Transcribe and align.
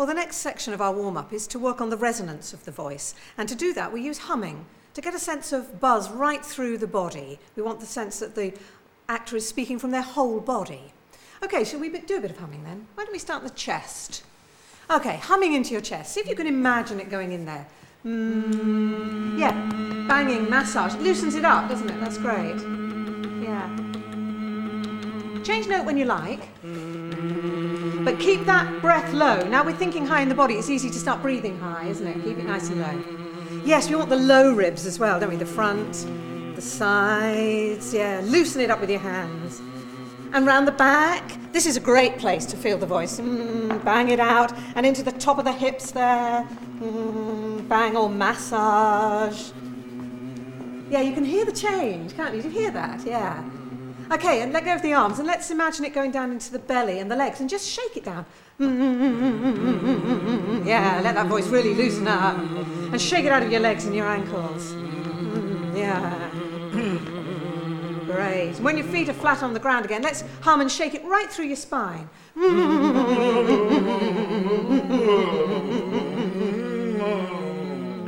Well, 0.00 0.06
the 0.06 0.14
next 0.14 0.36
section 0.36 0.72
of 0.72 0.80
our 0.80 0.94
warm 0.94 1.18
up 1.18 1.30
is 1.30 1.46
to 1.48 1.58
work 1.58 1.82
on 1.82 1.90
the 1.90 1.96
resonance 1.98 2.54
of 2.54 2.64
the 2.64 2.70
voice. 2.70 3.14
And 3.36 3.46
to 3.50 3.54
do 3.54 3.74
that, 3.74 3.92
we 3.92 4.00
use 4.00 4.16
humming 4.16 4.64
to 4.94 5.02
get 5.02 5.14
a 5.14 5.18
sense 5.18 5.52
of 5.52 5.78
buzz 5.78 6.08
right 6.08 6.42
through 6.42 6.78
the 6.78 6.86
body. 6.86 7.38
We 7.54 7.62
want 7.62 7.80
the 7.80 7.86
sense 7.86 8.18
that 8.20 8.34
the 8.34 8.54
actor 9.10 9.36
is 9.36 9.46
speaking 9.46 9.78
from 9.78 9.90
their 9.90 10.00
whole 10.00 10.40
body. 10.40 10.94
Okay, 11.42 11.64
shall 11.64 11.80
we 11.80 11.90
do 11.90 12.16
a 12.16 12.20
bit 12.22 12.30
of 12.30 12.38
humming 12.38 12.64
then? 12.64 12.86
Why 12.94 13.04
don't 13.04 13.12
we 13.12 13.18
start 13.18 13.42
the 13.42 13.50
chest? 13.50 14.22
Okay, 14.88 15.18
humming 15.18 15.52
into 15.52 15.72
your 15.72 15.82
chest. 15.82 16.14
See 16.14 16.20
if 16.20 16.28
you 16.30 16.34
can 16.34 16.46
imagine 16.46 16.98
it 16.98 17.10
going 17.10 17.32
in 17.32 17.44
there. 17.44 17.66
Mm, 18.06 19.38
yeah, 19.38 19.52
banging, 20.08 20.48
massage. 20.48 20.94
It 20.94 21.02
loosens 21.02 21.34
it 21.34 21.44
up, 21.44 21.68
doesn't 21.68 21.90
it? 21.90 22.00
That's 22.00 22.16
great. 22.16 22.56
Change 25.50 25.66
note 25.66 25.84
when 25.84 25.98
you 25.98 26.04
like. 26.04 26.38
But 28.04 28.20
keep 28.20 28.46
that 28.46 28.80
breath 28.80 29.12
low. 29.12 29.42
Now 29.48 29.64
we're 29.64 29.74
thinking 29.74 30.06
high 30.06 30.22
in 30.22 30.28
the 30.28 30.34
body. 30.36 30.54
It's 30.54 30.70
easy 30.70 30.88
to 30.90 30.96
start 30.96 31.22
breathing 31.22 31.58
high, 31.58 31.88
isn't 31.88 32.06
it? 32.06 32.22
Keep 32.22 32.38
it 32.38 32.46
nice 32.46 32.68
and 32.68 32.80
low. 32.80 33.64
Yes, 33.64 33.90
we 33.90 33.96
want 33.96 34.10
the 34.10 34.14
low 34.14 34.54
ribs 34.54 34.86
as 34.86 35.00
well, 35.00 35.18
don't 35.18 35.28
we? 35.28 35.34
The 35.34 35.44
front, 35.44 36.06
the 36.54 36.62
sides. 36.62 37.92
Yeah, 37.92 38.20
loosen 38.22 38.60
it 38.60 38.70
up 38.70 38.80
with 38.80 38.90
your 38.90 39.00
hands. 39.00 39.60
And 40.32 40.46
round 40.46 40.68
the 40.68 40.72
back. 40.72 41.36
This 41.50 41.66
is 41.66 41.76
a 41.76 41.80
great 41.80 42.16
place 42.18 42.46
to 42.46 42.56
feel 42.56 42.78
the 42.78 42.86
voice. 42.86 43.18
Mm, 43.18 43.84
bang 43.84 44.10
it 44.10 44.20
out. 44.20 44.56
And 44.76 44.86
into 44.86 45.02
the 45.02 45.10
top 45.10 45.38
of 45.38 45.44
the 45.44 45.52
hips 45.52 45.90
there. 45.90 46.48
Mm, 46.78 47.68
bang 47.68 47.96
or 47.96 48.08
massage. 48.08 49.50
Yeah, 50.90 51.00
you 51.00 51.12
can 51.12 51.24
hear 51.24 51.44
the 51.44 51.50
change, 51.50 52.14
can't 52.14 52.36
you? 52.36 52.42
You 52.42 52.50
hear 52.50 52.70
that? 52.70 53.04
Yeah. 53.04 53.42
Okay, 54.10 54.42
and 54.42 54.52
let 54.52 54.64
go 54.64 54.74
of 54.74 54.82
the 54.82 54.92
arms, 54.92 55.20
and 55.20 55.26
let's 55.26 55.52
imagine 55.52 55.84
it 55.84 55.94
going 55.94 56.10
down 56.10 56.32
into 56.32 56.50
the 56.50 56.58
belly 56.58 56.98
and 56.98 57.08
the 57.08 57.14
legs, 57.14 57.38
and 57.38 57.48
just 57.48 57.68
shake 57.68 57.96
it 57.96 58.04
down. 58.04 58.26
Yeah, 60.66 61.00
let 61.04 61.14
that 61.14 61.26
voice 61.28 61.46
really 61.46 61.74
loosen 61.74 62.08
up, 62.08 62.36
and 62.36 63.00
shake 63.00 63.24
it 63.24 63.30
out 63.30 63.44
of 63.44 63.52
your 63.52 63.60
legs 63.60 63.84
and 63.84 63.94
your 63.94 64.08
ankles. 64.08 64.74
Yeah. 65.76 66.30
Great. 68.06 68.56
When 68.60 68.76
your 68.76 68.86
feet 68.86 69.08
are 69.08 69.14
flat 69.14 69.44
on 69.44 69.54
the 69.54 69.60
ground 69.60 69.84
again, 69.84 70.02
let's 70.02 70.24
hum 70.40 70.60
and 70.60 70.70
shake 70.70 70.94
it 70.94 71.04
right 71.04 71.30
through 71.30 71.46
your 71.46 71.56
spine. 71.56 72.10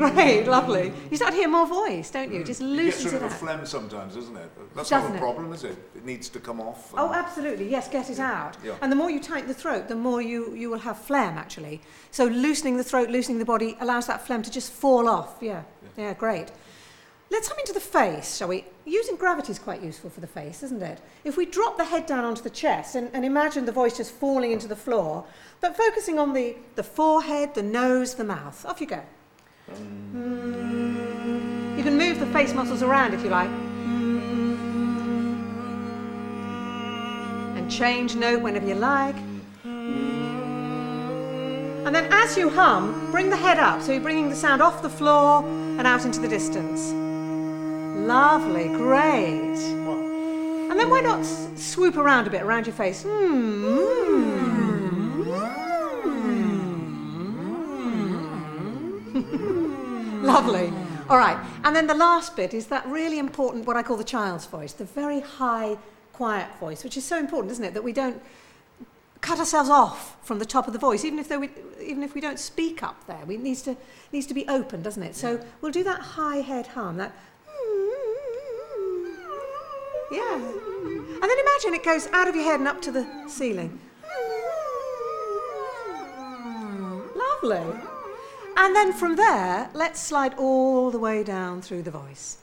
Great, 0.00 0.46
lovely. 0.46 0.92
You 1.10 1.16
start 1.18 1.32
to 1.32 1.36
hear 1.36 1.48
more 1.48 1.66
voice, 1.66 2.10
don't 2.10 2.32
you? 2.32 2.42
Just 2.42 2.62
mm. 2.62 2.78
It 2.78 2.84
gets 2.84 3.04
rid 3.04 3.14
it 3.14 3.16
of 3.18 3.22
a 3.24 3.34
phlegm 3.34 3.66
sometimes, 3.66 4.14
doesn't 4.14 4.34
it? 4.34 4.50
That's 4.74 4.88
Doesn't 4.88 5.10
not 5.10 5.14
a 5.14 5.18
it? 5.18 5.20
problem, 5.20 5.52
is 5.52 5.64
it? 5.64 5.76
It 5.94 6.06
needs 6.06 6.30
to 6.30 6.40
come 6.40 6.58
off. 6.58 6.94
Oh, 6.96 7.12
absolutely. 7.12 7.68
Yes, 7.68 7.86
get 7.88 8.08
it 8.08 8.18
out. 8.18 8.56
Yeah. 8.64 8.76
And 8.80 8.90
the 8.90 8.96
more 8.96 9.10
you 9.10 9.20
tighten 9.20 9.48
the 9.48 9.54
throat, 9.54 9.88
the 9.88 9.96
more 9.96 10.22
you, 10.22 10.54
you 10.54 10.70
will 10.70 10.78
have 10.78 10.98
phlegm, 10.98 11.36
actually. 11.36 11.82
So 12.12 12.24
loosening 12.24 12.78
the 12.78 12.84
throat, 12.84 13.10
loosening 13.10 13.38
the 13.38 13.44
body 13.44 13.76
allows 13.80 14.06
that 14.06 14.26
phlegm 14.26 14.42
to 14.42 14.50
just 14.50 14.72
fall 14.72 15.06
off. 15.06 15.36
Yeah, 15.42 15.64
yeah, 15.98 16.14
great. 16.14 16.50
Let's 17.30 17.48
hum 17.48 17.58
into 17.60 17.72
the 17.72 17.80
face, 17.80 18.38
shall 18.38 18.48
we? 18.48 18.64
Using 18.86 19.14
gravity 19.14 19.52
is 19.52 19.58
quite 19.60 19.82
useful 19.82 20.10
for 20.10 20.20
the 20.20 20.26
face, 20.26 20.64
isn't 20.64 20.82
it? 20.82 21.00
If 21.22 21.36
we 21.36 21.46
drop 21.46 21.76
the 21.76 21.84
head 21.84 22.06
down 22.06 22.24
onto 22.24 22.42
the 22.42 22.50
chest 22.50 22.96
and, 22.96 23.08
and 23.12 23.24
imagine 23.24 23.66
the 23.66 23.72
voice 23.72 23.98
just 23.98 24.12
falling 24.12 24.50
into 24.50 24.66
the 24.66 24.74
floor, 24.74 25.24
but 25.60 25.76
focusing 25.76 26.18
on 26.18 26.32
the, 26.32 26.56
the 26.74 26.82
forehead, 26.82 27.54
the 27.54 27.62
nose, 27.62 28.14
the 28.14 28.24
mouth. 28.24 28.64
Off 28.66 28.80
you 28.80 28.88
go. 28.88 29.02
Mm. 30.14 31.76
You 31.76 31.82
can 31.82 31.96
move 31.96 32.20
the 32.20 32.26
face 32.26 32.52
muscles 32.52 32.82
around 32.82 33.14
if 33.14 33.22
you 33.24 33.30
like. 33.30 33.50
And 37.56 37.70
change 37.70 38.16
note 38.16 38.42
whenever 38.42 38.66
you 38.66 38.74
like. 38.74 39.16
And 41.86 41.94
then 41.94 42.12
as 42.12 42.36
you 42.36 42.50
hum, 42.50 43.10
bring 43.10 43.30
the 43.30 43.36
head 43.36 43.58
up. 43.58 43.80
So 43.80 43.92
you're 43.92 44.02
bringing 44.02 44.28
the 44.28 44.36
sound 44.36 44.60
off 44.60 44.82
the 44.82 44.90
floor 44.90 45.42
and 45.44 45.86
out 45.86 46.04
into 46.04 46.20
the 46.20 46.28
distance. 46.28 46.92
Lovely, 48.06 48.68
great. 48.68 49.56
And 50.70 50.78
then 50.78 50.90
why 50.90 51.00
not 51.00 51.24
swoop 51.58 51.96
around 51.96 52.26
a 52.26 52.30
bit 52.30 52.42
around 52.42 52.66
your 52.66 52.76
face? 52.76 53.02
Hmm. 53.08 54.40
Lovely. 60.22 60.72
All 61.08 61.16
right. 61.16 61.38
And 61.64 61.74
then 61.74 61.86
the 61.86 61.94
last 61.94 62.36
bit 62.36 62.54
is 62.54 62.66
that 62.66 62.86
really 62.86 63.18
important, 63.18 63.66
what 63.66 63.76
I 63.76 63.82
call 63.82 63.96
the 63.96 64.04
child's 64.04 64.46
voice, 64.46 64.72
the 64.72 64.84
very 64.84 65.20
high, 65.20 65.76
quiet 66.12 66.48
voice, 66.58 66.84
which 66.84 66.96
is 66.96 67.04
so 67.04 67.18
important, 67.18 67.52
isn't 67.52 67.64
it? 67.64 67.74
That 67.74 67.82
we 67.82 67.92
don't 67.92 68.22
cut 69.20 69.38
ourselves 69.38 69.68
off 69.68 70.16
from 70.24 70.38
the 70.38 70.46
top 70.46 70.66
of 70.66 70.72
the 70.72 70.78
voice, 70.78 71.04
even 71.04 71.18
if, 71.18 71.28
though 71.28 71.40
we, 71.40 71.50
even 71.82 72.02
if 72.02 72.14
we 72.14 72.20
don't 72.20 72.38
speak 72.38 72.82
up 72.82 73.06
there. 73.06 73.24
We 73.26 73.36
needs 73.36 73.62
to, 73.62 73.76
needs 74.12 74.26
to 74.26 74.34
be 74.34 74.46
open, 74.48 74.82
doesn't 74.82 75.02
it? 75.02 75.14
So 75.16 75.40
we'll 75.60 75.72
do 75.72 75.84
that 75.84 76.00
high 76.00 76.38
head 76.38 76.68
hum, 76.68 76.96
that. 76.98 77.12
Yeah. 80.12 80.34
And 80.34 81.22
then 81.22 81.38
imagine 81.38 81.74
it 81.74 81.84
goes 81.84 82.08
out 82.08 82.28
of 82.28 82.34
your 82.34 82.44
head 82.44 82.60
and 82.60 82.68
up 82.68 82.82
to 82.82 82.90
the 82.90 83.06
ceiling. 83.28 83.78
Lovely. 87.14 87.99
And 88.56 88.76
then 88.76 88.92
from 88.92 89.16
there, 89.16 89.70
let's 89.74 90.00
slide 90.00 90.34
all 90.34 90.90
the 90.90 90.98
way 90.98 91.22
down 91.22 91.62
through 91.62 91.82
the 91.82 91.90
voice. 91.90 92.38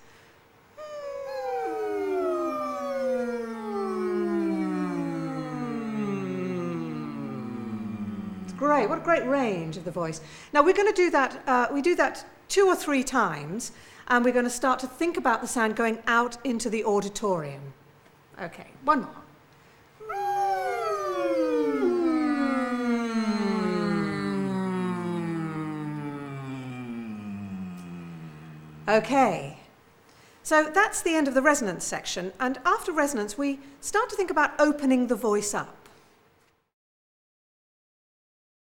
It's 8.43 8.53
great. 8.53 8.89
What 8.89 8.97
a 8.97 9.01
great 9.01 9.25
range 9.27 9.77
of 9.77 9.85
the 9.85 9.91
voice. 9.91 10.21
Now 10.53 10.63
we're 10.63 10.73
going 10.73 10.91
to 10.91 11.01
do 11.01 11.09
that. 11.11 11.43
Uh, 11.47 11.67
we 11.71 11.81
do 11.81 11.95
that 11.95 12.25
two 12.47 12.67
or 12.67 12.75
three 12.75 13.03
times, 13.03 13.71
and 14.07 14.25
we're 14.25 14.33
going 14.33 14.45
to 14.45 14.49
start 14.49 14.79
to 14.79 14.87
think 14.87 15.17
about 15.17 15.41
the 15.41 15.47
sound 15.47 15.75
going 15.75 15.99
out 16.07 16.37
into 16.43 16.69
the 16.69 16.83
auditorium. 16.83 17.73
Okay, 18.41 18.67
one 18.83 19.01
more. 19.01 19.26
Okay. 28.87 29.57
So 30.43 30.69
that's 30.73 31.01
the 31.01 31.15
end 31.15 31.27
of 31.27 31.33
the 31.33 31.41
resonance 31.41 31.83
section. 31.83 32.31
And 32.39 32.59
after 32.65 32.91
resonance, 32.91 33.37
we 33.37 33.59
start 33.81 34.09
to 34.09 34.15
think 34.15 34.31
about 34.31 34.57
opening 34.59 35.07
the 35.07 35.15
voice 35.15 35.53
up. 35.53 35.86